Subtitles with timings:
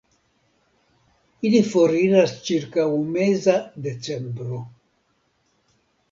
[1.49, 2.85] Ili foriras ĉirkaŭ
[3.17, 3.53] meza
[3.89, 4.63] decembro.